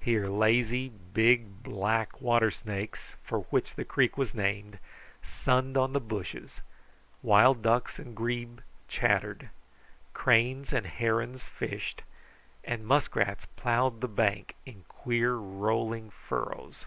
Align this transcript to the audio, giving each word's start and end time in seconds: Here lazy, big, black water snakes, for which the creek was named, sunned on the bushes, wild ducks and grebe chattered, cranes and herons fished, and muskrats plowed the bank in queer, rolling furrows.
Here 0.00 0.28
lazy, 0.30 0.88
big, 0.88 1.62
black 1.62 2.18
water 2.22 2.50
snakes, 2.50 3.16
for 3.22 3.40
which 3.50 3.74
the 3.74 3.84
creek 3.84 4.16
was 4.16 4.34
named, 4.34 4.78
sunned 5.22 5.76
on 5.76 5.92
the 5.92 6.00
bushes, 6.00 6.62
wild 7.20 7.60
ducks 7.60 7.98
and 7.98 8.16
grebe 8.16 8.60
chattered, 8.88 9.50
cranes 10.14 10.72
and 10.72 10.86
herons 10.86 11.42
fished, 11.42 12.00
and 12.64 12.86
muskrats 12.86 13.44
plowed 13.56 14.00
the 14.00 14.08
bank 14.08 14.54
in 14.64 14.84
queer, 14.88 15.34
rolling 15.34 16.08
furrows. 16.08 16.86